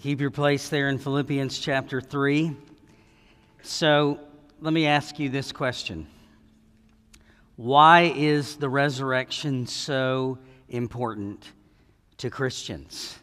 [0.00, 2.54] Keep your place there in Philippians chapter 3.
[3.62, 4.20] So
[4.60, 6.06] let me ask you this question
[7.56, 10.38] Why is the resurrection so
[10.68, 11.50] important
[12.18, 13.18] to Christians?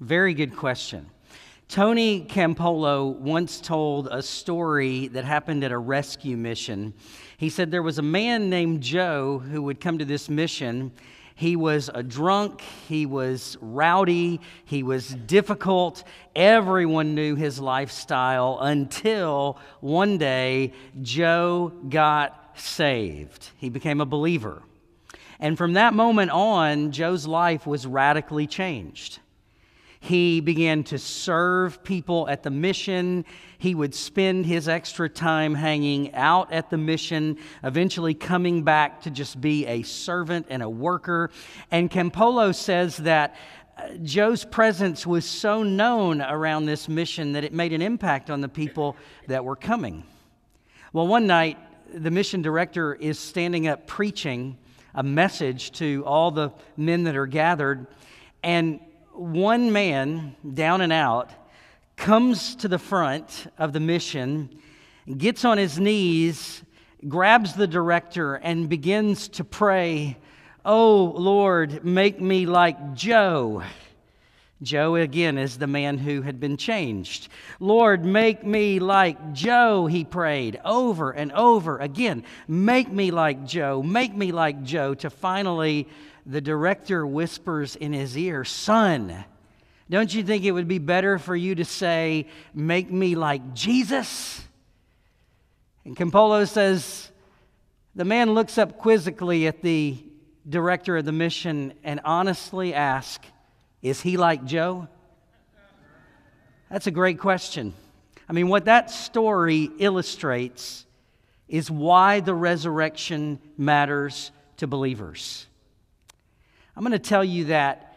[0.00, 1.10] Very good question.
[1.68, 6.94] Tony Campolo once told a story that happened at a rescue mission.
[7.36, 10.92] He said there was a man named Joe who would come to this mission
[11.34, 16.04] he was a drunk, he was rowdy, he was difficult.
[16.36, 23.50] Everyone knew his lifestyle until one day Joe got saved.
[23.58, 24.62] He became a believer.
[25.40, 29.18] And from that moment on, Joe's life was radically changed.
[30.04, 33.24] He began to serve people at the mission.
[33.56, 39.10] He would spend his extra time hanging out at the mission, eventually coming back to
[39.10, 41.30] just be a servant and a worker.
[41.70, 43.34] And Campolo says that
[43.78, 48.42] uh, Joe's presence was so known around this mission that it made an impact on
[48.42, 50.04] the people that were coming.
[50.92, 51.56] Well, one night,
[51.94, 54.58] the mission director is standing up preaching
[54.94, 57.86] a message to all the men that are gathered,
[58.42, 58.80] and
[59.14, 61.30] one man, down and out,
[61.96, 64.50] comes to the front of the mission,
[65.16, 66.62] gets on his knees,
[67.06, 70.16] grabs the director, and begins to pray,
[70.64, 73.62] Oh Lord, make me like Joe.
[74.62, 77.28] Joe, again, is the man who had been changed.
[77.60, 82.24] Lord, make me like Joe, he prayed over and over again.
[82.48, 85.86] Make me like Joe, make me like Joe, to finally
[86.26, 89.24] the director whispers in his ear, Son,
[89.90, 94.42] don't you think it would be better for you to say, Make me like Jesus?
[95.84, 97.10] And Campolo says,
[97.94, 99.98] The man looks up quizzically at the
[100.48, 103.26] director of the mission and honestly asks,
[103.82, 104.88] Is he like Joe?
[106.70, 107.74] That's a great question.
[108.28, 110.86] I mean, what that story illustrates
[111.46, 115.46] is why the resurrection matters to believers.
[116.76, 117.96] I'm going to tell you that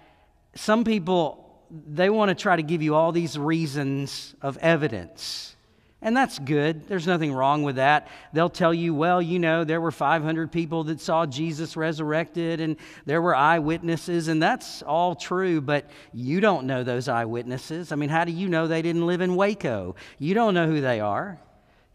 [0.56, 5.56] some people, they want to try to give you all these reasons of evidence.
[6.00, 6.88] And that's good.
[6.88, 8.08] There's nothing wrong with that.
[8.32, 12.78] They'll tell you, well, you know, there were 500 people that saw Jesus resurrected and
[13.08, 17.92] there were eyewitnesses, and that's all true, but you don't know those eyewitnesses.
[17.92, 19.96] I mean, how do you know they didn't live in Waco?
[20.20, 21.40] You don't know who they are.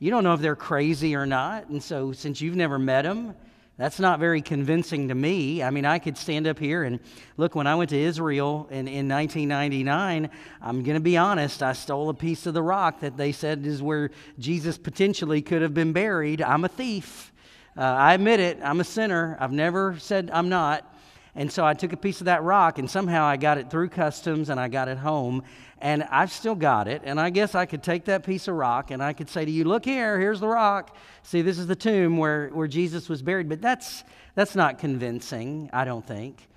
[0.01, 1.69] You don't know if they're crazy or not.
[1.69, 3.37] And so, since you've never met them,
[3.83, 5.61] that's not very convincing to me.
[5.61, 7.01] I mean, I could stand up here and
[7.37, 11.73] look, when I went to Israel in, in 1999, I'm going to be honest, I
[11.73, 15.75] stole a piece of the rock that they said is where Jesus potentially could have
[15.75, 16.41] been buried.
[16.41, 17.33] I'm a thief.
[17.77, 19.37] Uh, I admit it, I'm a sinner.
[19.41, 20.89] I've never said I'm not.
[21.35, 23.89] And so I took a piece of that rock and somehow I got it through
[23.89, 25.43] customs and I got it home
[25.83, 27.03] and I've still got it.
[27.05, 29.51] And I guess I could take that piece of rock and I could say to
[29.51, 30.97] you, look here, here's the rock.
[31.25, 33.49] See, this is the tomb where, where Jesus was buried.
[33.49, 34.05] But that's,
[34.37, 36.49] that's not convincing, I don't think.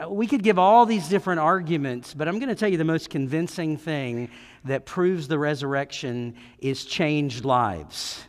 [0.00, 2.84] Uh, we could give all these different arguments, but I'm going to tell you the
[2.84, 4.30] most convincing thing
[4.64, 8.24] that proves the resurrection is changed lives.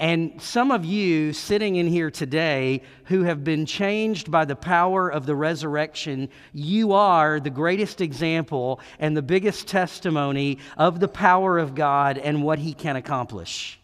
[0.00, 5.10] And some of you sitting in here today who have been changed by the power
[5.10, 11.58] of the resurrection, you are the greatest example and the biggest testimony of the power
[11.58, 13.78] of God and what He can accomplish.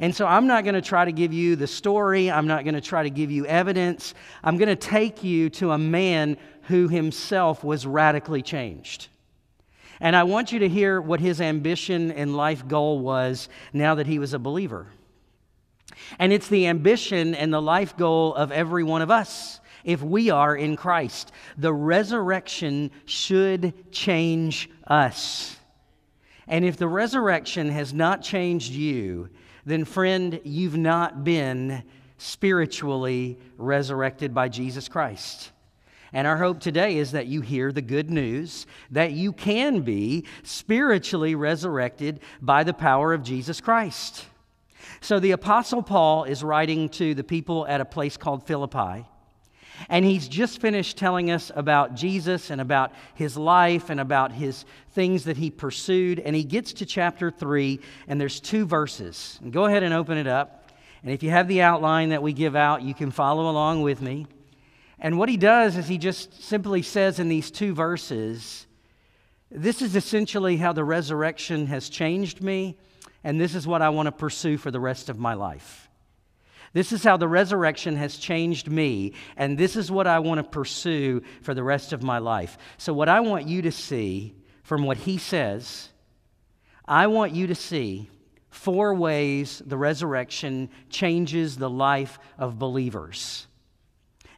[0.00, 2.28] And so I'm not going to try to give you the story.
[2.28, 4.14] I'm not going to try to give you evidence.
[4.42, 9.06] I'm going to take you to a man who himself was radically changed.
[10.00, 14.08] And I want you to hear what his ambition and life goal was now that
[14.08, 14.88] he was a believer.
[16.18, 20.30] And it's the ambition and the life goal of every one of us if we
[20.30, 21.32] are in Christ.
[21.58, 25.56] The resurrection should change us.
[26.46, 29.28] And if the resurrection has not changed you,
[29.64, 31.84] then, friend, you've not been
[32.18, 35.52] spiritually resurrected by Jesus Christ.
[36.12, 40.26] And our hope today is that you hear the good news that you can be
[40.42, 44.26] spiritually resurrected by the power of Jesus Christ.
[45.02, 49.04] So the Apostle Paul is writing to the people at a place called Philippi.
[49.88, 54.64] And he's just finished telling us about Jesus and about his life and about his
[54.92, 56.20] things that he pursued.
[56.20, 59.40] And he gets to chapter 3, and there's two verses.
[59.42, 60.70] And go ahead and open it up.
[61.02, 64.00] And if you have the outline that we give out, you can follow along with
[64.00, 64.28] me.
[65.00, 68.68] And what he does is he just simply says in these two verses,
[69.50, 72.76] This is essentially how the resurrection has changed me
[73.24, 75.88] and this is what I want to pursue for the rest of my life.
[76.72, 80.44] This is how the resurrection has changed me, and this is what I want to
[80.44, 82.56] pursue for the rest of my life.
[82.78, 85.90] So, what I want you to see from what he says,
[86.86, 88.08] I want you to see
[88.48, 93.46] four ways the resurrection changes the life of believers.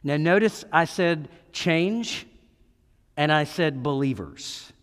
[0.03, 2.27] Now, notice I said change
[3.15, 4.73] and I said believers.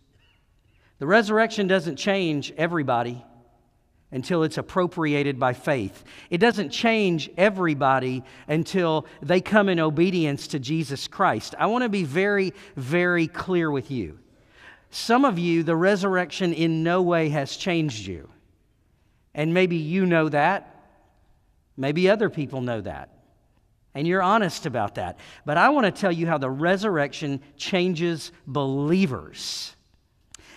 [0.97, 3.23] The resurrection doesn't change everybody
[4.13, 6.03] until it's appropriated by faith.
[6.29, 11.55] It doesn't change everybody until they come in obedience to Jesus Christ.
[11.57, 14.19] I want to be very, very clear with you.
[14.91, 18.29] Some of you, the resurrection in no way has changed you.
[19.33, 20.69] And maybe you know that.
[21.75, 23.09] Maybe other people know that.
[23.95, 25.17] And you're honest about that.
[25.43, 29.75] But I want to tell you how the resurrection changes believers.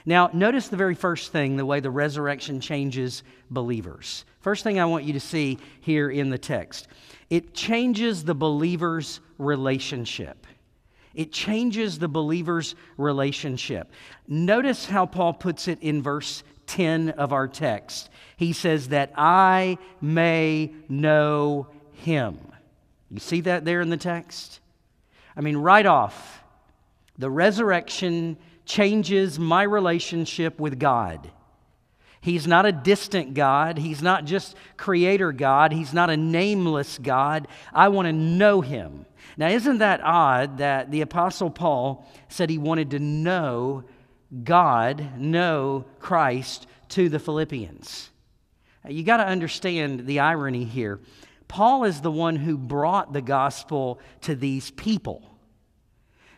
[0.08, 4.24] Now, notice the very first thing, the way the resurrection changes believers.
[4.40, 6.88] First thing I want you to see here in the text
[7.28, 10.46] it changes the believer's relationship.
[11.12, 13.90] It changes the believer's relationship.
[14.28, 18.10] Notice how Paul puts it in verse 10 of our text.
[18.36, 22.38] He says, That I may know him.
[23.10, 24.60] You see that there in the text?
[25.36, 26.44] I mean, right off,
[27.18, 28.36] the resurrection
[28.66, 31.30] changes my relationship with God.
[32.20, 33.78] He's not a distant God.
[33.78, 35.72] He's not just creator God.
[35.72, 37.46] He's not a nameless God.
[37.72, 39.06] I want to know him.
[39.36, 43.84] Now, isn't that odd that the Apostle Paul said he wanted to know
[44.42, 48.10] God, know Christ to the Philippians?
[48.88, 51.00] You got to understand the irony here.
[51.48, 55.35] Paul is the one who brought the gospel to these people.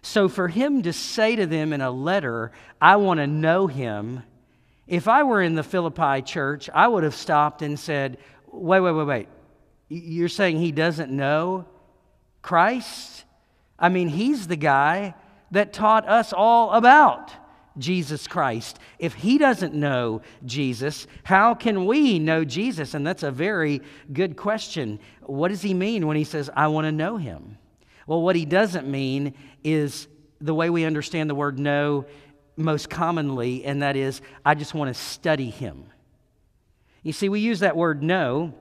[0.02, 4.22] So for him to say to them in a letter, I want to know him,
[4.86, 8.18] if I were in the Philippi church, I would have stopped and said,
[8.50, 9.28] Wait, wait, wait, wait.
[9.88, 11.66] You're saying he doesn't know
[12.42, 13.24] Christ?
[13.78, 15.14] I mean, he's the guy
[15.50, 17.32] that taught us all about
[17.78, 18.78] Jesus Christ.
[18.98, 22.94] If he doesn't know Jesus, how can we know Jesus?
[22.94, 24.98] And that's a very good question.
[25.22, 27.58] What does he mean when he says, I want to know him?
[28.08, 30.08] Well, what he doesn't mean is
[30.40, 32.06] the way we understand the word know
[32.56, 35.84] most commonly, and that is, I just want to study him.
[37.04, 38.52] You see, we use that word know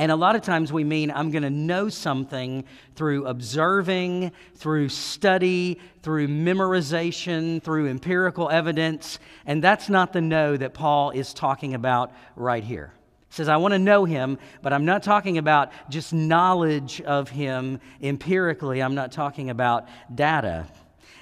[0.00, 4.88] and a lot of times we mean I'm going to know something through observing, through
[4.88, 9.18] study, through memorization, through empirical evidence.
[9.44, 12.94] And that's not the know that Paul is talking about right here.
[13.30, 17.80] Says, I want to know him, but I'm not talking about just knowledge of him
[18.02, 18.82] empirically.
[18.82, 20.66] I'm not talking about data.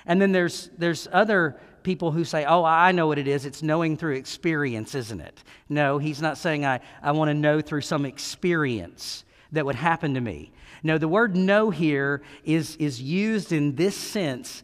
[0.07, 3.45] And then there's, there's other people who say, Oh, I know what it is.
[3.45, 5.45] It's knowing through experience, isn't it?
[5.69, 10.15] No, he's not saying I, I want to know through some experience that would happen
[10.15, 10.51] to me.
[10.83, 14.63] No, the word know here is, is used in this sense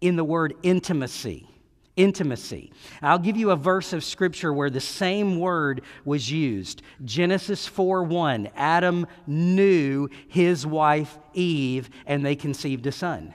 [0.00, 1.48] in the word intimacy.
[1.96, 2.72] Intimacy.
[3.02, 6.82] I'll give you a verse of scripture where the same word was used.
[7.04, 8.50] Genesis 4 1.
[8.56, 13.32] Adam knew his wife Eve, and they conceived a son.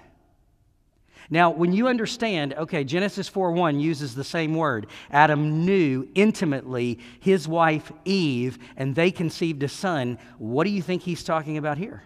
[1.29, 4.87] Now, when you understand, okay, Genesis 4 1 uses the same word.
[5.11, 10.17] Adam knew intimately his wife Eve, and they conceived a son.
[10.39, 12.03] What do you think he's talking about here?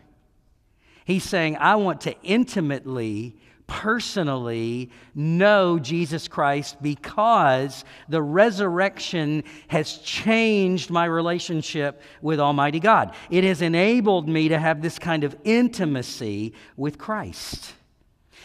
[1.05, 10.89] He's saying, I want to intimately, personally know Jesus Christ because the resurrection has changed
[10.89, 13.13] my relationship with Almighty God.
[13.29, 17.73] It has enabled me to have this kind of intimacy with Christ.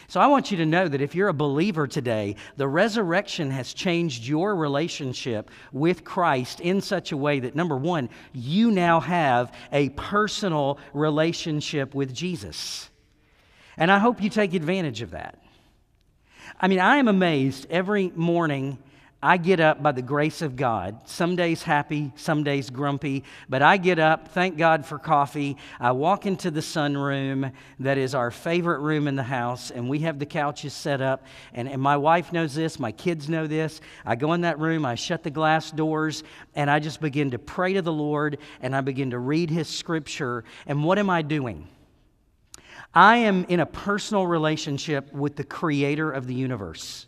[0.09, 3.75] So I want you to know that if you're a believer today, the resurrection has
[3.75, 9.53] changed your relationship with Christ in such a way that, number one, you now have
[9.71, 12.88] a personal relationship with Jesus.
[13.79, 15.39] And I hope you take advantage of that.
[16.59, 18.77] I mean, I am amazed every morning
[19.21, 21.01] I get up by the grace of God.
[21.05, 25.57] Some days happy, some days grumpy, but I get up, thank God for coffee.
[25.77, 29.99] I walk into the sunroom that is our favorite room in the house, and we
[29.99, 31.25] have the couches set up.
[31.53, 33.81] And, and my wife knows this, my kids know this.
[34.05, 36.23] I go in that room, I shut the glass doors,
[36.55, 39.67] and I just begin to pray to the Lord, and I begin to read His
[39.67, 40.45] scripture.
[40.65, 41.67] And what am I doing?
[42.93, 47.05] I am in a personal relationship with the creator of the universe.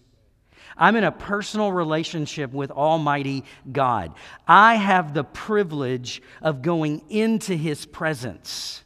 [0.77, 4.13] I'm in a personal relationship with Almighty God.
[4.47, 8.83] I have the privilege of going into His presence.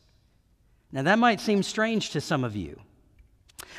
[0.92, 2.80] Now, that might seem strange to some of you.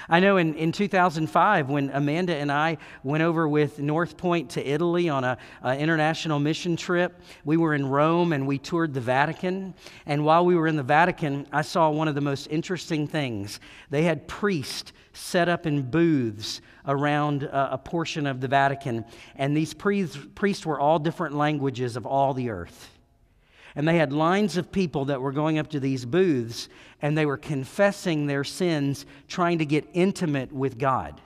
[0.09, 4.65] I know in, in 2005, when Amanda and I went over with North Point to
[4.65, 9.75] Italy on an international mission trip, we were in Rome and we toured the Vatican.
[10.07, 13.59] And while we were in the Vatican, I saw one of the most interesting things.
[13.91, 19.05] They had priests set up in booths around a, a portion of the Vatican,
[19.35, 22.96] and these priests, priests were all different languages of all the earth.
[23.77, 26.69] And they had lines of people that were going up to these booths
[27.03, 31.21] and they were confessing their sins, trying to get intimate with God.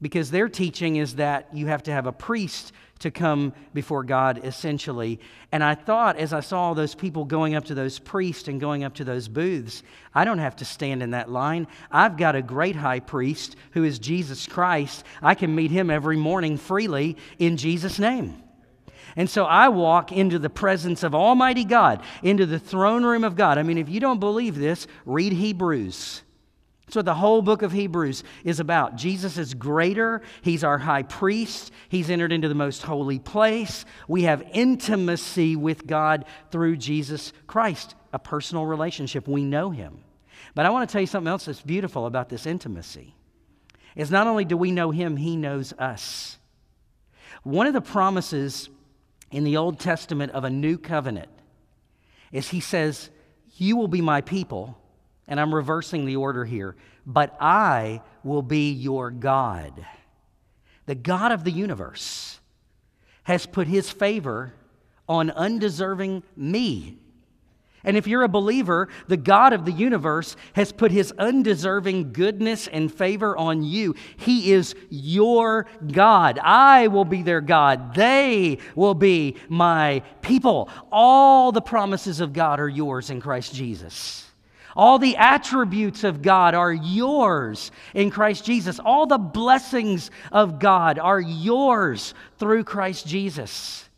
[0.00, 4.40] Because their teaching is that you have to have a priest to come before God,
[4.44, 5.18] essentially.
[5.52, 8.60] And I thought, as I saw all those people going up to those priests and
[8.60, 9.82] going up to those booths,
[10.14, 11.66] I don't have to stand in that line.
[11.90, 15.04] I've got a great high priest who is Jesus Christ.
[15.20, 18.42] I can meet him every morning freely in Jesus' name.
[19.16, 23.36] And so I walk into the presence of Almighty God, into the throne room of
[23.36, 23.58] God.
[23.58, 26.22] I mean, if you don't believe this, read Hebrews.
[26.90, 28.96] That's what the whole book of Hebrews is about.
[28.96, 30.22] Jesus is greater.
[30.42, 31.70] He's our high priest.
[31.88, 33.84] He's entered into the most holy place.
[34.08, 39.28] We have intimacy with God through Jesus Christ, a personal relationship.
[39.28, 40.02] We know him.
[40.56, 43.14] But I want to tell you something else that's beautiful about this intimacy.
[43.94, 46.38] Is not only do we know him, he knows us.
[47.44, 48.68] One of the promises
[49.30, 51.28] in the Old Testament of a new covenant
[52.32, 53.10] is he says,
[53.56, 54.78] You will be my people,
[55.26, 59.86] and I'm reversing the order here, but I will be your God.
[60.86, 62.40] The God of the universe
[63.24, 64.54] has put his favor
[65.08, 66.98] on undeserving me.
[67.84, 72.66] And if you're a believer, the God of the universe has put his undeserving goodness
[72.66, 73.94] and favor on you.
[74.16, 76.38] He is your God.
[76.38, 77.94] I will be their God.
[77.94, 80.68] They will be my people.
[80.92, 84.26] All the promises of God are yours in Christ Jesus.
[84.76, 88.78] All the attributes of God are yours in Christ Jesus.
[88.78, 93.89] All the blessings of God are yours through Christ Jesus.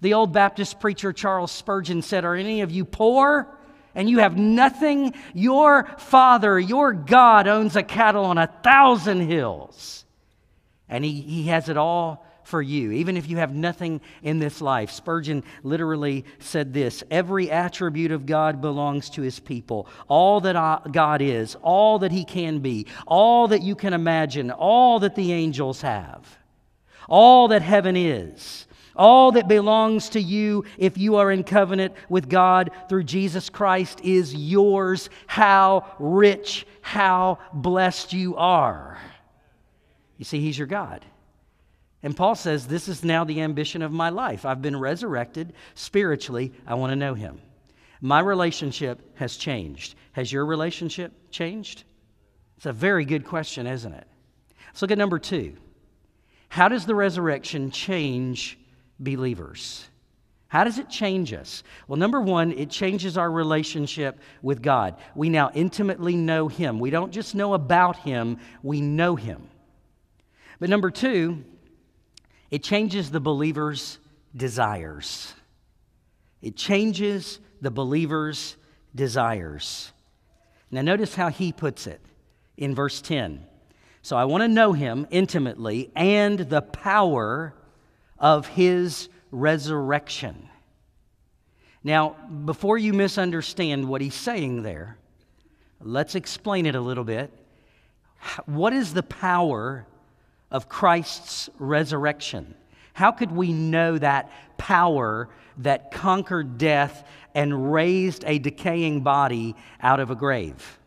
[0.00, 3.48] The old Baptist preacher Charles Spurgeon said, Are any of you poor?
[3.94, 5.14] And you have nothing?
[5.34, 10.04] Your Father, your God, owns a cattle on a thousand hills.
[10.88, 14.60] And he, he has it all for you, even if you have nothing in this
[14.60, 14.90] life.
[14.90, 19.86] Spurgeon literally said this Every attribute of God belongs to his people.
[20.08, 25.00] All that God is, all that he can be, all that you can imagine, all
[25.00, 26.38] that the angels have,
[27.08, 28.66] all that heaven is
[29.00, 34.02] all that belongs to you if you are in covenant with God through Jesus Christ
[34.04, 35.08] is yours.
[35.26, 38.98] How rich, how blessed you are.
[40.18, 41.04] You see, He's your God.
[42.02, 44.44] And Paul says, This is now the ambition of my life.
[44.44, 46.52] I've been resurrected spiritually.
[46.66, 47.40] I want to know Him.
[48.02, 49.94] My relationship has changed.
[50.12, 51.84] Has your relationship changed?
[52.58, 54.06] It's a very good question, isn't it?
[54.66, 55.56] Let's look at number two.
[56.50, 58.58] How does the resurrection change
[59.00, 59.86] believers.
[60.48, 61.62] How does it change us?
[61.86, 64.96] Well, number one, it changes our relationship with God.
[65.14, 66.80] We now intimately know Him.
[66.80, 69.48] We don't just know about Him, we know Him.
[70.58, 71.44] But number two,
[72.50, 73.98] it changes the believer's
[74.36, 75.32] desires.
[76.42, 78.56] It changes the believer's
[78.94, 79.92] desires.
[80.70, 82.00] Now, notice how he puts it
[82.56, 83.46] in verse 10.
[84.02, 87.54] So, I want to know him intimately and the power
[88.20, 90.48] of his resurrection.
[91.82, 92.10] Now,
[92.44, 94.98] before you misunderstand what he's saying there,
[95.80, 97.32] let's explain it a little bit.
[98.44, 99.86] What is the power
[100.50, 102.54] of Christ's resurrection?
[102.92, 110.00] How could we know that power that conquered death and raised a decaying body out
[110.00, 110.78] of a grave?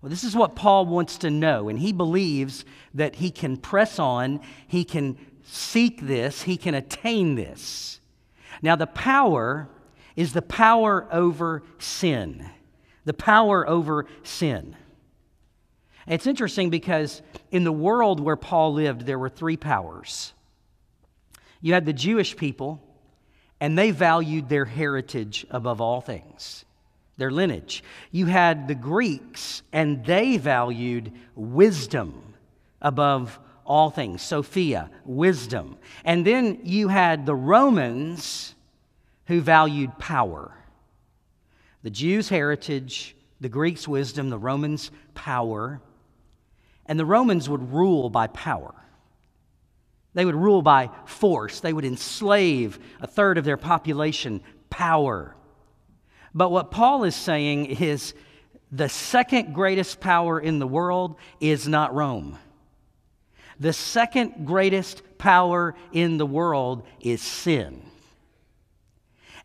[0.00, 2.64] Well, this is what Paul wants to know, and he believes
[2.94, 5.18] that he can press on, he can
[5.50, 8.00] seek this, he can attain this.
[8.62, 9.68] Now, the power
[10.16, 12.48] is the power over sin.
[13.04, 14.76] The power over sin.
[16.06, 20.32] It's interesting because in the world where Paul lived, there were three powers.
[21.60, 22.82] You had the Jewish people,
[23.60, 26.64] and they valued their heritage above all things,
[27.16, 27.82] their lineage.
[28.10, 32.34] You had the Greeks, and they valued wisdom
[32.80, 35.76] above all things, Sophia, wisdom.
[36.04, 38.54] And then you had the Romans
[39.26, 40.54] who valued power.
[41.82, 45.80] The Jews' heritage, the Greeks' wisdom, the Romans' power.
[46.86, 48.74] And the Romans would rule by power.
[50.14, 51.60] They would rule by force.
[51.60, 55.36] They would enslave a third of their population, power.
[56.34, 58.14] But what Paul is saying is
[58.72, 62.38] the second greatest power in the world is not Rome.
[63.60, 67.82] The second greatest power in the world is sin.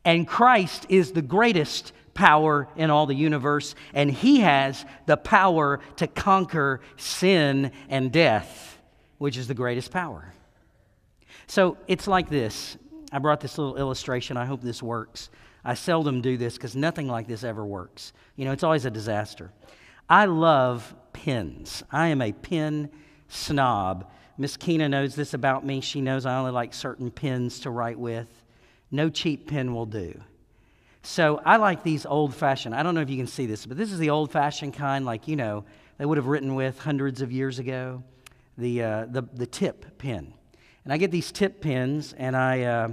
[0.05, 5.79] And Christ is the greatest power in all the universe, and He has the power
[5.95, 8.79] to conquer sin and death,
[9.17, 10.33] which is the greatest power.
[11.47, 12.77] So it's like this.
[13.11, 14.37] I brought this little illustration.
[14.37, 15.29] I hope this works.
[15.63, 18.13] I seldom do this because nothing like this ever works.
[18.35, 19.51] You know, it's always a disaster.
[20.09, 21.83] I love pins.
[21.91, 22.89] I am a pen
[23.33, 24.09] snob.
[24.37, 25.81] Miss Keena knows this about me.
[25.81, 28.27] She knows I only like certain pens to write with.
[28.91, 30.19] No cheap pen will do.
[31.01, 32.73] So I like these old fashioned.
[32.73, 35.05] I don't know if you can see this, but this is the old fashioned kind,
[35.05, 35.65] like, you know,
[35.97, 38.03] they would have written with hundreds of years ago.
[38.57, 40.33] The, uh, the, the tip pen.
[40.83, 42.61] And I get these tip pens, and I.
[42.61, 42.89] Uh,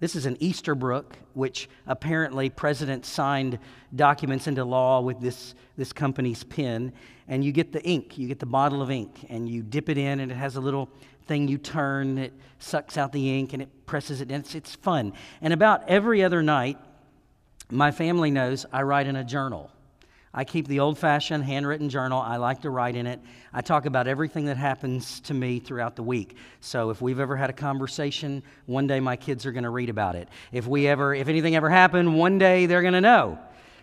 [0.00, 3.58] this is an Esterbrook, which apparently President signed
[3.94, 6.92] documents into law with this, this company's pen.
[7.26, 9.98] And you get the ink, you get the bottle of ink, and you dip it
[9.98, 10.88] in, and it has a little
[11.26, 14.40] thing you turn, it sucks out the ink, and it presses it in.
[14.40, 15.12] It's, it's fun.
[15.42, 16.78] And about every other night,
[17.70, 19.70] my family knows I write in a journal.
[20.32, 22.20] I keep the old fashioned handwritten journal.
[22.20, 23.20] I like to write in it.
[23.52, 26.36] I talk about everything that happens to me throughout the week.
[26.60, 29.88] So if we've ever had a conversation, one day my kids are going to read
[29.88, 30.28] about it.
[30.52, 33.38] If we ever if anything ever happened, one day they're going to know.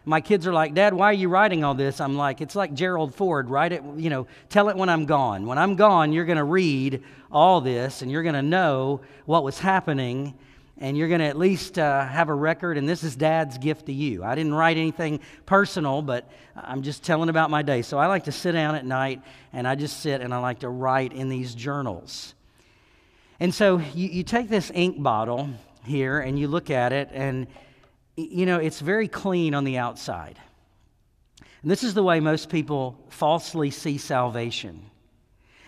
[0.08, 2.76] My kids are like, "Dad, why are you writing all this?" I'm like, "It's like
[2.76, 5.48] Gerald Ford, write it, you know, tell it when I'm gone.
[5.48, 9.44] When I'm gone, you're going to read all this and you're going to know what
[9.44, 10.36] was happening
[10.78, 13.86] and you're going to at least uh, have a record, and this is dad's gift
[13.86, 14.24] to you.
[14.24, 17.82] I didn't write anything personal, but I'm just telling about my day.
[17.82, 19.22] So I like to sit down at night,
[19.54, 22.36] and I just sit and I like to write in these journals.
[23.40, 25.50] And so you, you take this ink bottle
[25.86, 27.48] here, and you look at it, and
[28.18, 30.40] you know, it's very clean on the outside.
[31.62, 34.90] And this is the way most people falsely see salvation.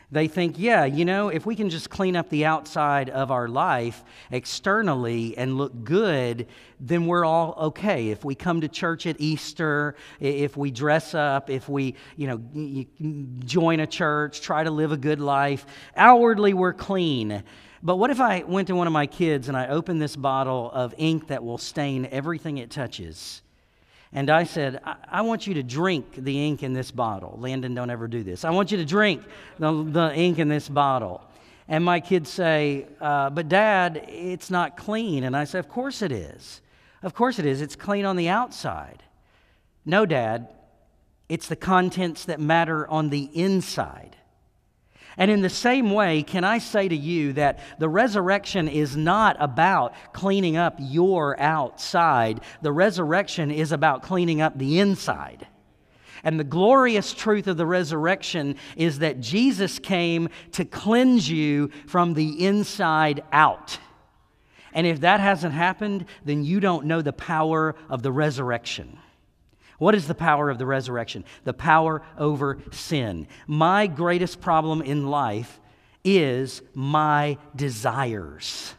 [0.10, 3.50] They think, yeah, you know, if we can just clean up the outside of our
[3.50, 6.48] life externally and look good,
[6.80, 8.08] then we're all okay.
[8.08, 13.36] If we come to church at Easter, if we dress up, if we, you know,
[13.40, 15.66] join a church, try to live a good life,
[15.98, 17.44] outwardly we're clean.
[17.84, 20.72] But what if I went to one of my kids and I opened this bottle
[20.72, 23.42] of ink that will stain everything it touches?
[24.14, 27.38] And I said, I, I, want you to drink the ink in this bottle.
[27.40, 28.46] Landon, don't ever do this.
[28.46, 29.24] I want you to drink
[29.60, 31.24] the, the ink in this bottle.
[31.68, 35.24] And my kids say, uh, But dad, it's not clean.
[35.24, 36.62] And I say, Of course it is.
[37.04, 37.62] Of course it is.
[37.62, 39.04] It's clean on the outside.
[39.86, 40.50] No, dad,
[41.30, 44.16] it's the contents that matter on the inside.
[45.18, 49.36] And in the same way, can I say to you that the resurrection is not
[49.40, 55.48] about cleaning up your outside, the resurrection is about cleaning up the inside.
[56.24, 62.14] And the glorious truth of the resurrection is that Jesus came to cleanse you from
[62.14, 63.80] the inside out.
[64.74, 69.00] And if that hasn't happened, then you don't know the power of the resurrection.
[69.78, 71.24] What is the power of the resurrection?
[71.44, 73.28] The power over sin.
[73.46, 75.60] My greatest problem in life
[76.04, 78.74] is my desires.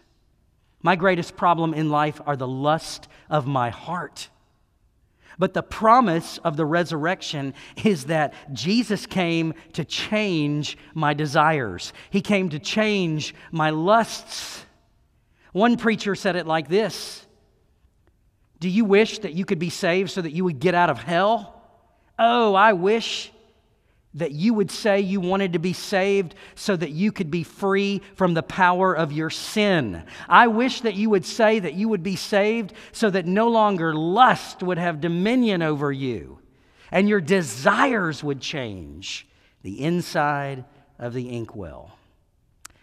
[0.83, 4.29] My greatest problem in life are the lust of my heart.
[5.39, 11.93] But the promise of the resurrection is that Jesus came to change my desires.
[12.11, 14.65] He came to change my lusts.
[15.53, 17.28] One preacher said it like this
[18.61, 20.99] do you wish that you could be saved so that you would get out of
[20.99, 21.62] hell?
[22.18, 23.31] Oh, I wish
[24.14, 28.03] that you would say you wanted to be saved so that you could be free
[28.14, 30.03] from the power of your sin.
[30.29, 33.94] I wish that you would say that you would be saved so that no longer
[33.94, 36.38] lust would have dominion over you
[36.90, 39.29] and your desires would change
[39.62, 40.64] the inside
[40.99, 41.98] of the inkwell.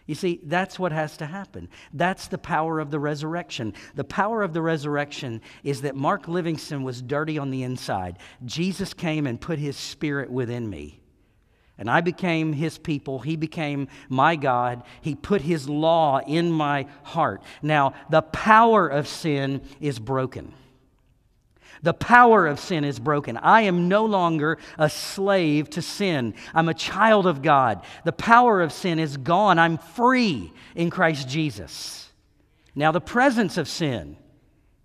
[0.06, 1.68] You see, that's what has to happen.
[1.92, 3.74] That's the power of the resurrection.
[3.96, 8.18] The power of the resurrection is that Mark Livingston was dirty on the inside.
[8.44, 11.00] Jesus came and put his spirit within me.
[11.78, 13.18] And I became his people.
[13.18, 14.82] He became my God.
[15.02, 17.42] He put his law in my heart.
[17.60, 20.54] Now, the power of sin is broken.
[21.82, 23.36] The power of sin is broken.
[23.36, 26.34] I am no longer a slave to sin.
[26.54, 27.82] I'm a child of God.
[28.04, 29.58] The power of sin is gone.
[29.58, 32.10] I'm free in Christ Jesus.
[32.74, 34.16] Now, the presence of sin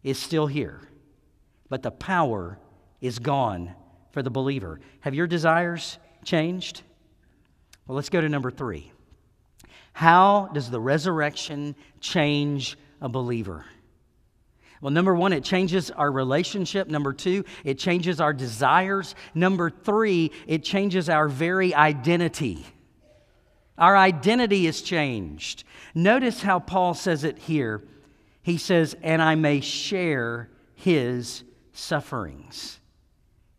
[0.03, 0.79] is still here,
[1.69, 2.57] but the power
[3.01, 3.73] is gone
[4.11, 4.79] for the believer.
[5.01, 6.81] Have your desires changed?
[7.87, 8.91] Well, let's go to number three.
[9.93, 13.65] How does the resurrection change a believer?
[14.81, 16.87] Well, number one, it changes our relationship.
[16.87, 19.13] Number two, it changes our desires.
[19.35, 22.65] Number three, it changes our very identity.
[23.77, 25.63] Our identity is changed.
[25.93, 27.83] Notice how Paul says it here.
[28.41, 32.79] He says, and I may share his sufferings.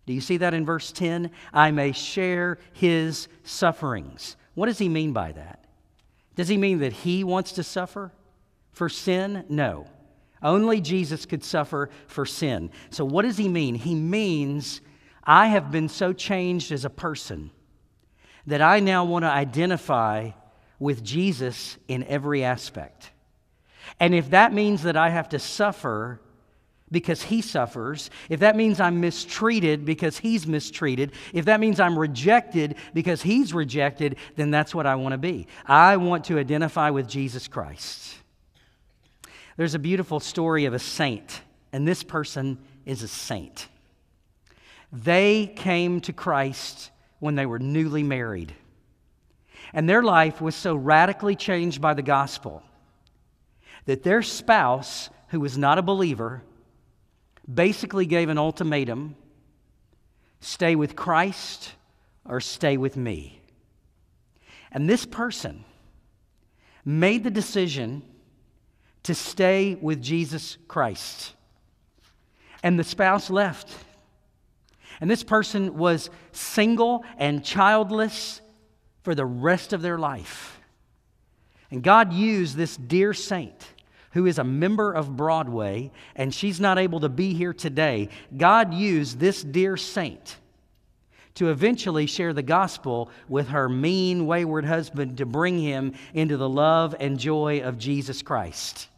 [0.07, 1.31] Do you see that in verse 10?
[1.53, 4.37] I may share his sufferings.
[4.55, 5.65] What does he mean by that?
[6.35, 8.11] Does he mean that he wants to suffer
[8.73, 9.45] for sin?
[9.49, 9.87] No.
[10.43, 12.71] Only Jesus could suffer for sin.
[12.91, 13.75] So, what does he mean?
[13.75, 14.81] He means,
[15.25, 17.51] I have been so changed as a person
[18.47, 20.31] that I now want to identify
[20.79, 23.11] with Jesus in every aspect.
[24.01, 26.21] And if that means that I have to suffer
[26.91, 31.99] because he suffers, if that means I'm mistreated because he's mistreated, if that means I'm
[31.99, 35.47] rejected because he's rejected, then that's what I want to be.
[35.67, 38.17] I want to identify with Jesus Christ.
[39.57, 43.69] There's a beautiful story of a saint, and this person is a saint.
[44.93, 48.55] They came to Christ when they were newly married.
[49.73, 52.63] And their life was so radically changed by the gospel
[53.87, 56.43] that their spouse, who was not a believer,
[57.53, 59.17] basically gave an ultimatum
[60.41, 61.73] stay with Christ
[62.25, 63.41] or stay with me.
[64.73, 65.65] And this person
[66.85, 68.03] made the decision
[69.05, 71.35] to stay with Jesus Christ.
[72.63, 73.69] And the spouse left.
[75.01, 78.41] And this person was single and childless
[79.03, 80.61] for the rest of their life.
[81.71, 83.67] And God used this dear saint
[84.13, 88.11] who is a member of Broadway, and she's not able to be here today.
[88.37, 90.37] God used this dear saint
[91.35, 96.49] to eventually share the gospel with her mean, wayward husband to bring him into the
[96.49, 98.89] love and joy of Jesus Christ.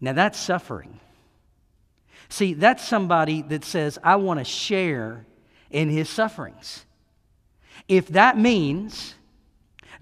[0.00, 1.00] Now that's suffering.
[2.28, 5.26] See, that's somebody that says, I want to share
[5.70, 6.84] in his sufferings.
[7.88, 9.14] If that means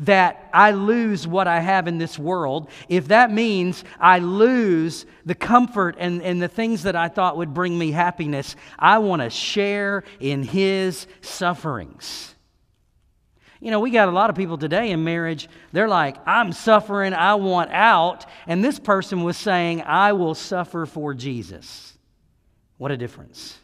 [0.00, 5.34] that I lose what I have in this world, if that means I lose the
[5.34, 9.30] comfort and, and the things that I thought would bring me happiness, I want to
[9.30, 12.33] share in his sufferings.
[13.60, 17.14] You know, we got a lot of people today in marriage, they're like, I'm suffering,
[17.14, 18.26] I want out.
[18.46, 21.96] And this person was saying, I will suffer for Jesus.
[22.76, 23.58] What a difference.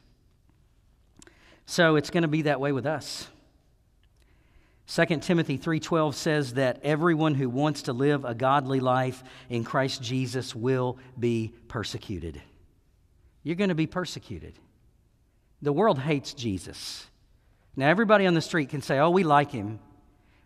[1.66, 3.28] So it's going to be that way with us.
[4.86, 10.02] 2 Timothy 3:12 says that everyone who wants to live a godly life in Christ
[10.02, 12.42] Jesus will be persecuted.
[13.44, 14.54] You're going to be persecuted.
[15.62, 17.06] The world hates Jesus.
[17.80, 19.78] Now everybody on the street can say, "Oh, we like him."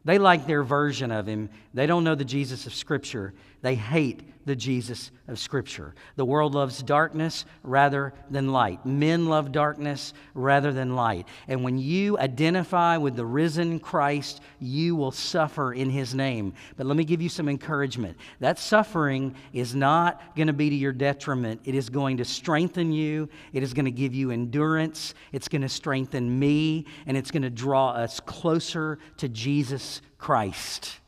[0.04, 1.50] They like their version of him.
[1.74, 3.34] They don't know the Jesus of Scripture.
[3.64, 5.94] They hate the Jesus of Scripture.
[6.16, 8.85] The world loves darkness rather than light.
[8.85, 11.27] Men love darkness rather than light.
[11.48, 16.53] And when you identify with the risen Christ, you will suffer in his name.
[16.77, 18.18] But let me give you some encouragement.
[18.38, 22.92] That suffering is not going to be to your detriment, it is going to strengthen
[22.92, 27.31] you, it is going to give you endurance, it's going to strengthen me, and it's
[27.31, 31.00] going to draw us closer to Jesus Christ.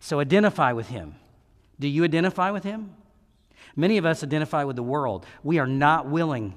[0.00, 1.14] So identify with him.
[1.80, 2.94] Do you identify with him?
[3.76, 5.26] Many of us identify with the world.
[5.42, 6.54] We are not willing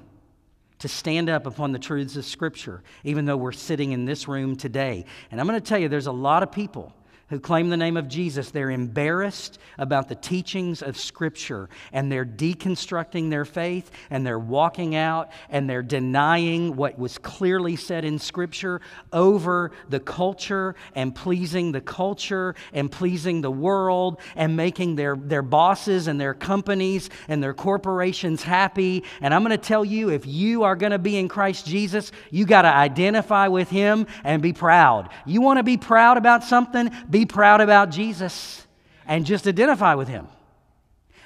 [0.80, 4.56] to stand up upon the truths of Scripture, even though we're sitting in this room
[4.56, 5.06] today.
[5.30, 6.94] And I'm going to tell you, there's a lot of people
[7.32, 12.26] who claim the name of Jesus, they're embarrassed about the teachings of Scripture and they're
[12.26, 18.20] deconstructing their faith and they're walking out and they're denying what was clearly said in
[18.20, 18.82] Scripture
[19.14, 25.42] over the culture and pleasing the culture and pleasing the world and making their, their
[25.42, 29.06] bosses and their companies and their corporations happy.
[29.22, 32.12] And I'm going to tell you if you are going to be in Christ Jesus,
[32.30, 35.10] you got to identify with Him and be proud.
[35.26, 36.92] You want to be proud about something?
[37.10, 38.66] Be be proud about Jesus
[39.06, 40.28] and just identify with him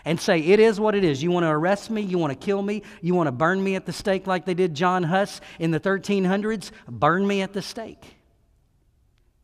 [0.03, 1.23] and say, It is what it is.
[1.23, 2.01] You want to arrest me?
[2.01, 2.83] You want to kill me?
[3.01, 5.79] You want to burn me at the stake like they did John Huss in the
[5.79, 6.71] 1300s?
[6.89, 8.03] Burn me at the stake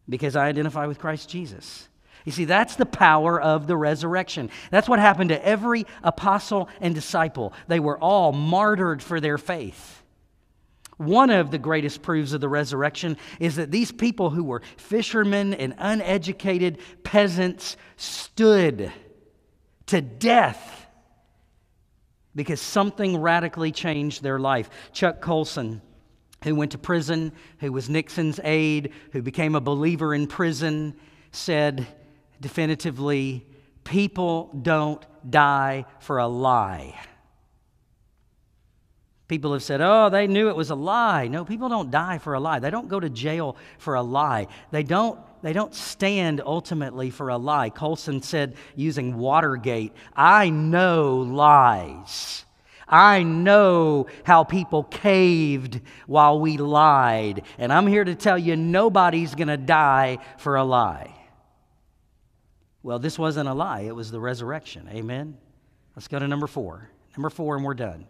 [0.10, 1.88] because I identify with Christ Jesus.
[2.26, 4.50] You see, that's the power of the resurrection.
[4.72, 7.54] That's what happened to every apostle and disciple.
[7.68, 10.01] They were all martyred for their faith.
[11.02, 15.56] One of the greatest proofs of the resurrection is that these people who were fishermen
[15.56, 18.92] and uneducated peasants stood
[19.88, 20.86] to death
[22.36, 24.70] because something radically changed their life.
[24.94, 25.82] Chuck Colson,
[26.44, 30.96] who went to prison, who was Nixon's aide, who became a believer in prison,
[31.32, 31.88] said
[32.40, 33.48] definitively,
[33.84, 36.94] People don't die for a lie.
[39.32, 41.30] People have said, oh, they knew it was a lie.
[41.30, 42.60] No, people don't die for a lie.
[42.60, 44.48] They don't go to jail for a lie.
[44.72, 47.70] They don't, they don't stand ultimately for a lie.
[47.70, 52.44] Colson said, using Watergate, I know lies.
[52.90, 57.44] I know how people caved while we lied.
[57.58, 61.16] And I'm here to tell you nobody's going to die for a lie.
[62.84, 64.90] Well, this wasn't a lie, it was the resurrection.
[64.92, 65.38] Amen?
[65.96, 66.90] Let's go to number four.
[67.16, 68.08] Number four, and we're done.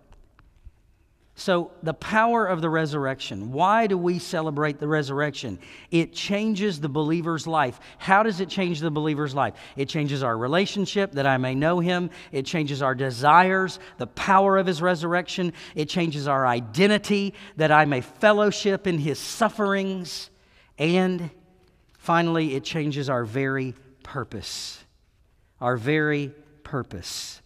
[1.35, 3.51] So, the power of the resurrection.
[3.51, 5.59] Why do we celebrate the resurrection?
[5.89, 7.79] It changes the believer's life.
[7.97, 9.53] How does it change the believer's life?
[9.77, 12.09] It changes our relationship that I may know him.
[12.33, 15.53] It changes our desires, the power of his resurrection.
[15.73, 20.29] It changes our identity that I may fellowship in his sufferings.
[20.77, 21.31] And
[21.97, 24.83] finally, it changes our very purpose.
[25.61, 27.41] Our very purpose.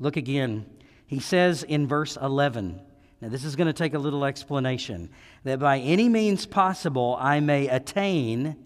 [0.00, 0.66] Look again.
[1.06, 2.80] He says in verse 11,
[3.22, 5.08] now, this is going to take a little explanation.
[5.44, 8.56] That by any means possible I may attain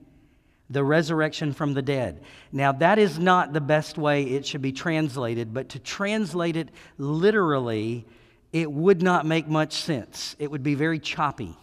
[0.71, 2.23] the resurrection from the dead.
[2.53, 6.71] Now, that is not the best way it should be translated, but to translate it
[6.97, 8.07] literally,
[8.51, 10.35] it would not make much sense.
[10.38, 11.55] It would be very choppy.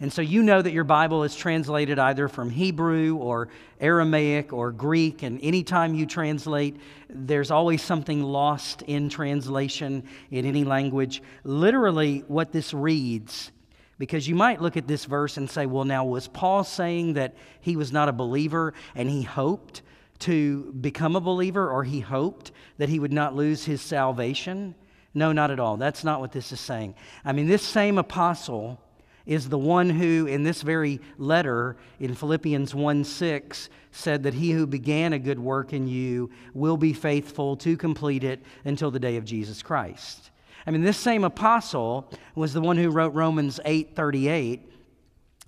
[0.00, 3.48] And so you know that your Bible is translated either from Hebrew or
[3.80, 6.76] Aramaic or Greek, and anytime you translate,
[7.08, 11.20] there's always something lost in translation in any language.
[11.42, 13.50] Literally, what this reads,
[13.98, 17.34] because you might look at this verse and say, well, now, was Paul saying that
[17.60, 19.82] he was not a believer and he hoped
[20.20, 24.76] to become a believer or he hoped that he would not lose his salvation?
[25.12, 25.76] No, not at all.
[25.76, 26.94] That's not what this is saying.
[27.24, 28.80] I mean, this same apostle
[29.28, 34.50] is the one who, in this very letter in Philippians 1 6, said that he
[34.52, 38.98] who began a good work in you will be faithful to complete it until the
[38.98, 40.30] day of Jesus Christ.
[40.66, 44.72] I mean, this same apostle was the one who wrote Romans 8 38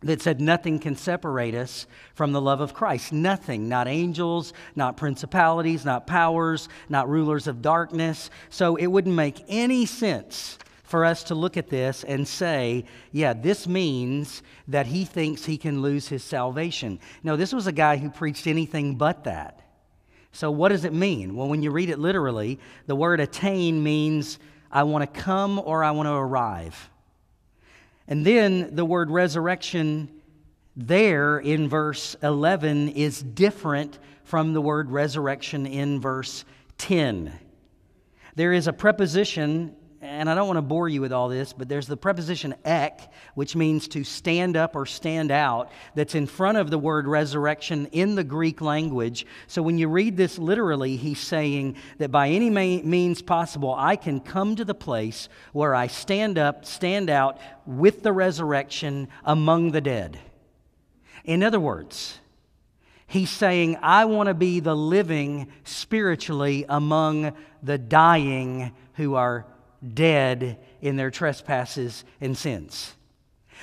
[0.02, 3.12] that said nothing can separate us from the love of Christ.
[3.12, 8.30] Nothing, not angels, not principalities, not powers, not rulers of darkness.
[8.50, 10.58] So it wouldn't make any sense
[10.90, 15.56] for us to look at this and say, yeah, this means that he thinks he
[15.56, 16.98] can lose his salvation.
[17.22, 19.62] No, this was a guy who preached anything but that.
[20.32, 21.36] So, what does it mean?
[21.36, 25.84] Well, when you read it literally, the word attain means I want to come or
[25.84, 26.90] I want to arrive.
[28.08, 30.10] And then the word resurrection
[30.74, 36.44] there in verse 11 is different from the word resurrection in verse
[36.78, 37.32] 10.
[38.34, 41.68] There is a preposition and I don't want to bore you with all this, but
[41.68, 46.56] there's the preposition ek, which means to stand up or stand out, that's in front
[46.56, 49.26] of the word resurrection in the Greek language.
[49.46, 54.20] So when you read this literally, he's saying that by any means possible, I can
[54.20, 59.82] come to the place where I stand up, stand out with the resurrection among the
[59.82, 60.18] dead.
[61.24, 62.20] In other words,
[63.10, 69.46] He's saying, I want to be the living spiritually among the dying who are
[69.94, 72.94] dead in their trespasses and sins.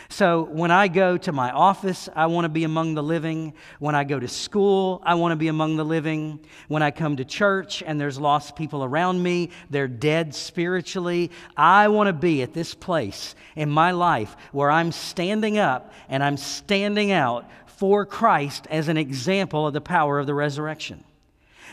[0.10, 3.54] So when I go to my office, I want to be among the living.
[3.80, 6.40] When I go to school, I want to be among the living.
[6.68, 11.90] When I come to church and there's lost people around me, they're dead spiritually, I
[11.90, 16.38] want to be at this place in my life where I'm standing up and I'm
[16.38, 21.04] standing out for Christ as an example of the power of the resurrection.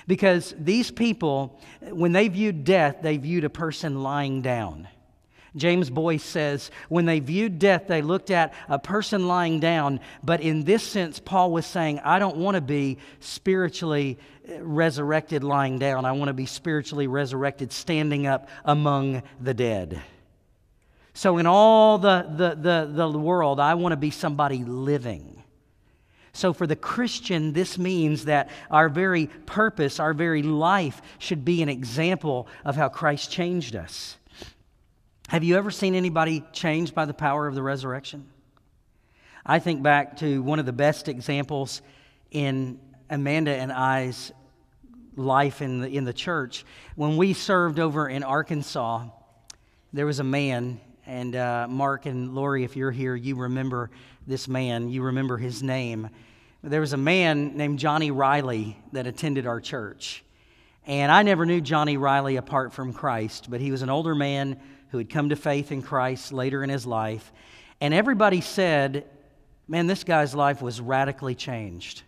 [0.07, 4.89] Because these people, when they viewed death, they viewed a person lying down.
[5.57, 10.01] James Boice says, when they viewed death, they looked at a person lying down.
[10.23, 15.45] But in this sense, Paul was saying, I don't want to be spiritually eh, resurrected
[15.45, 16.05] lying down.
[16.05, 20.03] I want to be spiritually resurrected standing up among the dead.
[21.17, 25.44] So, in all the, the, the, the world, I want to be somebody living.
[26.35, 31.63] So, for the Christian, this means that our very purpose, our very life should be
[31.63, 34.19] an example of how Christ changed us.
[35.29, 38.29] Have you ever seen anybody changed by the power of the resurrection?
[39.47, 41.83] I think back to one of the best examples
[42.33, 44.33] in Amanda and I's
[45.17, 46.65] life in the, in the church.
[46.97, 49.07] When we served over in Arkansas,
[49.93, 53.91] there was a man, and uh, Mark and Lori, if you're here, you remember
[54.27, 56.09] this man, you remember his name.
[56.63, 60.25] There was a man named Johnny Riley that attended our church.
[60.87, 64.61] And I never knew Johnny Riley apart from Christ, but he was an older man
[64.89, 67.33] who had come to faith in Christ later in his life.
[67.81, 69.05] And everybody said,
[69.67, 72.03] man, this guy's life was radically changed.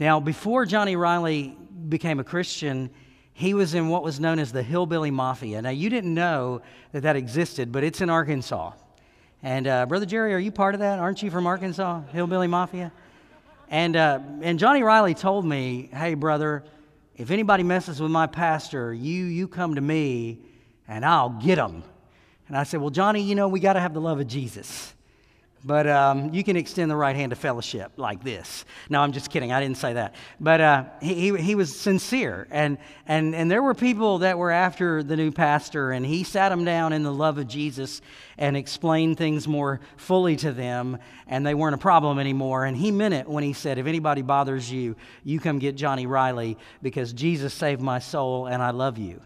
[0.00, 1.56] Now, before Johnny Riley
[1.88, 2.90] became a Christian,
[3.34, 5.60] He was in what was known as the Hillbilly Mafia.
[5.60, 8.72] Now, you didn't know that that existed, but it's in Arkansas.
[9.44, 10.98] And uh, Brother Jerry, are you part of that?
[10.98, 12.90] Aren't you from Arkansas, Hillbilly Mafia?
[13.68, 16.64] And, uh, and Johnny Riley told me, hey, brother,
[17.14, 20.38] if anybody messes with my pastor, you, you come to me
[20.88, 21.84] and I'll get them.
[22.48, 24.93] And I said, well, Johnny, you know, we got to have the love of Jesus.
[25.66, 28.66] But um, you can extend the right hand of fellowship like this.
[28.90, 29.50] No, I'm just kidding.
[29.50, 30.14] I didn't say that.
[30.38, 32.46] But uh, he, he, was sincere.
[32.50, 36.50] And, and, and there were people that were after the new pastor, and he sat
[36.50, 38.02] them down in the love of Jesus
[38.36, 42.66] and explained things more fully to them, and they weren't a problem anymore.
[42.66, 46.06] And he meant it when he said, If anybody bothers you, you come get Johnny
[46.06, 49.22] Riley because Jesus saved my soul and I love you.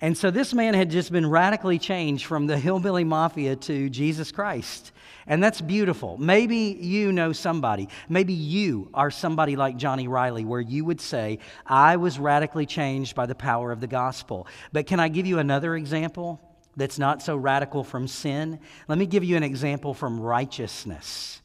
[0.00, 4.32] And so this man had just been radically changed from the hillbilly mafia to Jesus
[4.32, 4.92] Christ.
[5.26, 6.16] And that's beautiful.
[6.16, 7.88] Maybe you know somebody.
[8.08, 13.14] Maybe you are somebody like Johnny Riley, where you would say, I was radically changed
[13.14, 14.46] by the power of the gospel.
[14.72, 16.40] But can I give you another example
[16.76, 18.58] that's not so radical from sin?
[18.88, 21.42] Let me give you an example from righteousness.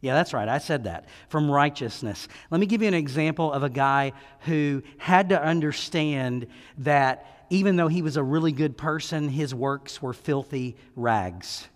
[0.00, 0.48] Yeah, that's right.
[0.48, 1.06] I said that.
[1.28, 2.26] From righteousness.
[2.50, 7.76] Let me give you an example of a guy who had to understand that even
[7.76, 11.68] though he was a really good person, his works were filthy rags.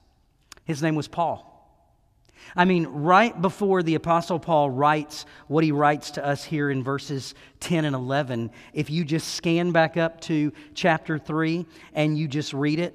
[0.65, 1.53] His name was Paul.
[2.57, 6.83] I mean, right before the Apostle Paul writes what he writes to us here in
[6.83, 12.27] verses 10 and 11, if you just scan back up to chapter 3 and you
[12.27, 12.95] just read it,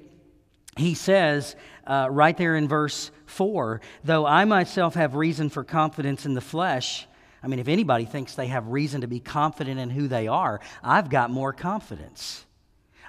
[0.76, 1.54] he says
[1.86, 6.40] uh, right there in verse 4 though I myself have reason for confidence in the
[6.40, 7.06] flesh,
[7.44, 10.60] I mean, if anybody thinks they have reason to be confident in who they are,
[10.82, 12.44] I've got more confidence.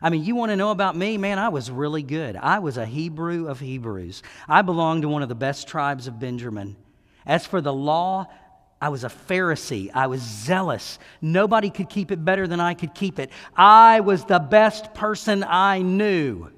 [0.04, 1.18] I mean, you want to know about me?
[1.18, 2.36] Man, I was really good.
[2.36, 4.22] I was a Hebrew of Hebrews.
[4.50, 6.76] I belonged to one of the best tribes of Benjamin.
[7.26, 8.28] As for the law,
[8.82, 9.90] I was a Pharisee.
[9.94, 11.00] I was zealous.
[11.22, 13.32] Nobody could keep it better than I could keep it.
[13.56, 16.52] I was the best person I knew.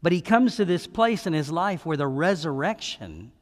[0.00, 3.32] But he comes to this place in his life where the resurrection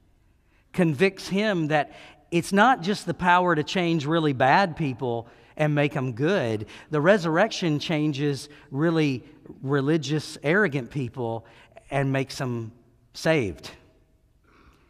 [0.72, 1.92] convicts him that
[2.30, 6.66] it's not just the power to change really bad people, and make them good.
[6.90, 9.24] The resurrection changes really
[9.62, 11.46] religious, arrogant people
[11.90, 12.72] and makes them
[13.14, 13.70] saved.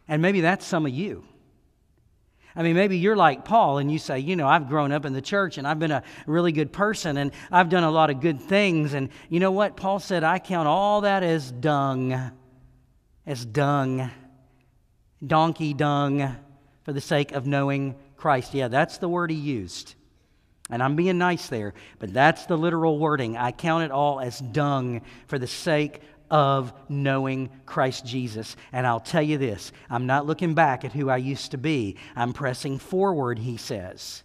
[0.07, 1.23] And maybe that's some of you.
[2.55, 5.13] I mean, maybe you're like Paul and you say, you know, I've grown up in
[5.13, 8.19] the church and I've been a really good person and I've done a lot of
[8.19, 8.93] good things.
[8.93, 9.75] And you know what?
[9.75, 12.31] Paul said, I count all that as dung,
[13.25, 14.11] as dung,
[15.25, 16.35] donkey dung,
[16.83, 18.53] for the sake of knowing Christ.
[18.53, 19.95] Yeah, that's the word he used.
[20.69, 23.37] And I'm being nice there, but that's the literal wording.
[23.37, 28.55] I count it all as dung for the sake of knowing Christ Jesus.
[28.71, 31.97] And I'll tell you this I'm not looking back at who I used to be,
[32.15, 34.23] I'm pressing forward, he says.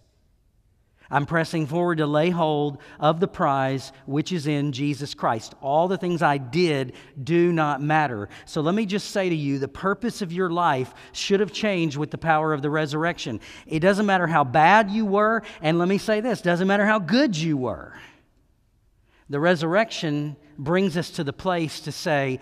[1.11, 5.55] I'm pressing forward to lay hold of the prize which is in Jesus Christ.
[5.61, 6.93] All the things I did
[7.23, 8.29] do not matter.
[8.45, 11.97] So let me just say to you the purpose of your life should have changed
[11.97, 13.39] with the power of the resurrection.
[13.65, 16.99] It doesn't matter how bad you were, and let me say this doesn't matter how
[16.99, 17.93] good you were.
[19.29, 22.39] The resurrection brings us to the place to say,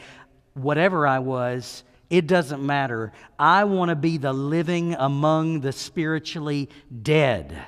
[0.53, 3.11] whatever I was, it doesn't matter.
[3.37, 6.69] I want to be the living among the spiritually
[7.01, 7.63] dead.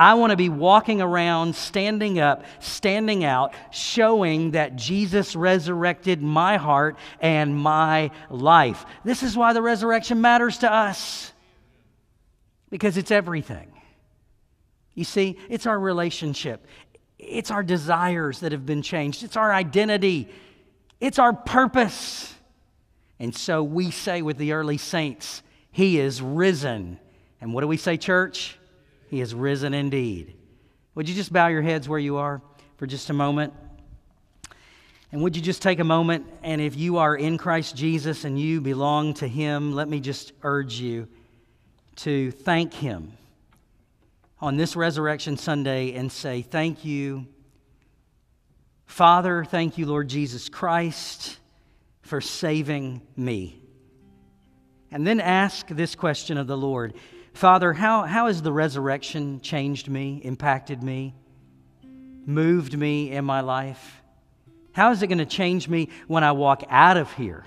[0.00, 6.56] I want to be walking around, standing up, standing out, showing that Jesus resurrected my
[6.56, 8.86] heart and my life.
[9.04, 11.34] This is why the resurrection matters to us,
[12.70, 13.70] because it's everything.
[14.94, 16.66] You see, it's our relationship,
[17.18, 20.30] it's our desires that have been changed, it's our identity,
[20.98, 22.34] it's our purpose.
[23.18, 26.98] And so we say with the early saints, He is risen.
[27.38, 28.56] And what do we say, church?
[29.10, 30.36] He is risen indeed.
[30.94, 32.40] Would you just bow your heads where you are
[32.76, 33.52] for just a moment?
[35.10, 38.38] And would you just take a moment and if you are in Christ Jesus and
[38.38, 41.08] you belong to Him, let me just urge you
[41.96, 43.12] to thank Him
[44.40, 47.26] on this Resurrection Sunday and say, Thank you,
[48.86, 51.36] Father, thank you, Lord Jesus Christ,
[52.02, 53.60] for saving me.
[54.92, 56.94] And then ask this question of the Lord.
[57.32, 61.14] Father, how, how has the resurrection changed me, impacted me,
[62.26, 64.02] moved me in my life?
[64.72, 67.44] How is it going to change me when I walk out of here?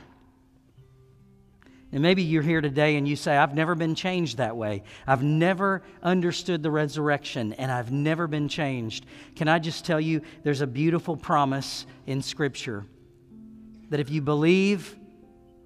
[1.94, 4.82] And maybe you're here today and you say, I've never been changed that way.
[5.06, 9.06] I've never understood the resurrection and I've never been changed.
[9.36, 12.84] Can I just tell you, there's a beautiful promise in Scripture
[13.92, 14.96] that if you believe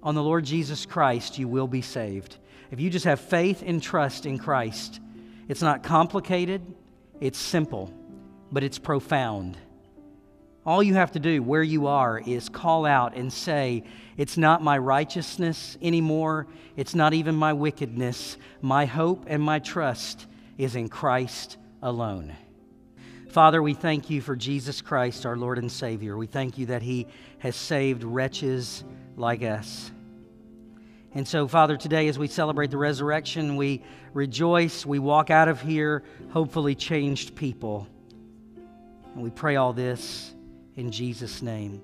[0.02, 2.36] on the Lord Jesus Christ, you will be saved.
[2.70, 5.00] If you just have faith and trust in Christ,
[5.48, 6.62] it's not complicated,
[7.20, 7.92] it's simple.
[8.50, 9.58] but it's profound.
[10.64, 13.84] All you have to do where you are is call out and say,
[14.16, 16.46] It's not my righteousness anymore.
[16.76, 18.36] It's not even my wickedness.
[18.60, 22.36] My hope and my trust is in Christ alone.
[23.30, 26.16] Father, we thank you for Jesus Christ, our Lord and Savior.
[26.16, 27.06] We thank you that He
[27.38, 28.84] has saved wretches
[29.16, 29.90] like us.
[31.14, 33.82] And so, Father, today as we celebrate the resurrection, we
[34.12, 34.84] rejoice.
[34.84, 37.88] We walk out of here, hopefully changed people.
[39.14, 40.34] And we pray all this
[40.76, 41.82] in Jesus' name.